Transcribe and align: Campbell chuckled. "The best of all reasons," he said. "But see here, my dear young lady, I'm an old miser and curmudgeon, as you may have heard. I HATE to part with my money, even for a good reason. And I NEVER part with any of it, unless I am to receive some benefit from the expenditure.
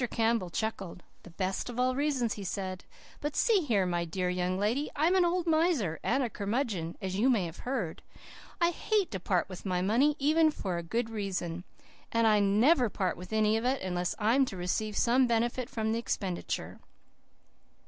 Campbell 0.09 0.49
chuckled. 0.49 1.03
"The 1.21 1.29
best 1.29 1.69
of 1.69 1.79
all 1.79 1.93
reasons," 1.93 2.33
he 2.33 2.43
said. 2.43 2.85
"But 3.19 3.35
see 3.35 3.59
here, 3.59 3.85
my 3.85 4.03
dear 4.03 4.29
young 4.31 4.57
lady, 4.57 4.89
I'm 4.95 5.13
an 5.13 5.23
old 5.23 5.45
miser 5.45 5.99
and 6.01 6.27
curmudgeon, 6.33 6.97
as 6.99 7.17
you 7.19 7.29
may 7.29 7.45
have 7.45 7.59
heard. 7.69 8.01
I 8.59 8.71
HATE 8.71 9.11
to 9.11 9.19
part 9.19 9.47
with 9.47 9.63
my 9.63 9.83
money, 9.83 10.15
even 10.17 10.49
for 10.49 10.79
a 10.79 10.81
good 10.81 11.11
reason. 11.11 11.65
And 12.11 12.25
I 12.25 12.39
NEVER 12.39 12.89
part 12.89 13.15
with 13.15 13.31
any 13.31 13.57
of 13.57 13.63
it, 13.65 13.83
unless 13.83 14.15
I 14.17 14.33
am 14.33 14.45
to 14.45 14.57
receive 14.57 14.97
some 14.97 15.27
benefit 15.27 15.69
from 15.69 15.91
the 15.91 15.99
expenditure. 15.99 16.79